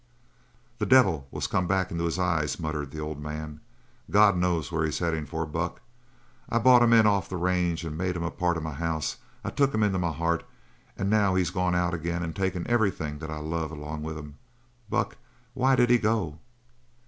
[0.79, 3.59] "The devil was come back in his eyes," muttered the old man.
[4.09, 5.45] "God knows where he's headin' for!
[5.45, 5.79] Buck,
[6.49, 9.17] I brought him in off'n the range and made him a part of my house.
[9.43, 10.43] I took him into my heart;
[10.97, 14.39] and now he's gone out again and taken everything that I love along with him.
[14.89, 15.17] Buck,
[15.53, 16.39] why did he go?"